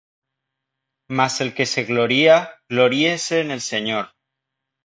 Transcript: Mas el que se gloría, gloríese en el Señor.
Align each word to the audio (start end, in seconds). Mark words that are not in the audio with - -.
Mas 1.09 1.39
el 1.41 1.53
que 1.53 1.67
se 1.67 1.83
gloría, 1.83 2.59
gloríese 2.69 3.39
en 3.39 3.51
el 3.51 3.61
Señor. 3.61 4.09